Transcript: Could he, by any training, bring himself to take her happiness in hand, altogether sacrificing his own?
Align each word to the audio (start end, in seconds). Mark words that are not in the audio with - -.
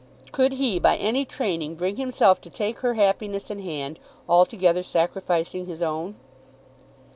Could 0.31 0.53
he, 0.53 0.79
by 0.79 0.95
any 0.97 1.25
training, 1.25 1.75
bring 1.75 1.97
himself 1.97 2.41
to 2.41 2.49
take 2.49 2.79
her 2.79 2.95
happiness 2.95 3.51
in 3.51 3.59
hand, 3.59 3.99
altogether 4.27 4.81
sacrificing 4.81 5.67
his 5.67 5.83
own? 5.83 6.15